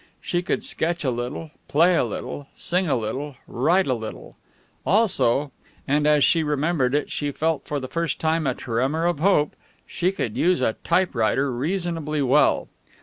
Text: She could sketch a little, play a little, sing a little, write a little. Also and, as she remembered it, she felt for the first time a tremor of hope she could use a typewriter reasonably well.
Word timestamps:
She 0.19 0.41
could 0.41 0.63
sketch 0.65 1.03
a 1.03 1.11
little, 1.11 1.51
play 1.67 1.93
a 1.95 2.03
little, 2.03 2.47
sing 2.55 2.87
a 2.89 2.95
little, 2.95 3.35
write 3.45 3.85
a 3.85 3.93
little. 3.93 4.35
Also 4.83 5.51
and, 5.87 6.07
as 6.07 6.23
she 6.23 6.41
remembered 6.41 6.95
it, 6.95 7.11
she 7.11 7.31
felt 7.31 7.65
for 7.65 7.79
the 7.79 7.87
first 7.87 8.19
time 8.19 8.47
a 8.47 8.55
tremor 8.55 9.05
of 9.05 9.19
hope 9.19 9.55
she 9.85 10.11
could 10.11 10.35
use 10.35 10.59
a 10.59 10.75
typewriter 10.83 11.51
reasonably 11.53 12.23
well. 12.23 12.67